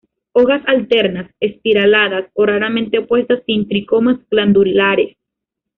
Hojas 0.31 0.63
alternas, 0.65 1.29
espiraladas 1.39 2.25
o 2.33 2.47
raramente 2.47 2.97
opuestas, 2.97 3.43
sin 3.45 3.67
tricomas 3.67 4.17
glandulares. 4.31 5.15